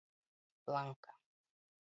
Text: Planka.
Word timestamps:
Planka. 0.65 1.11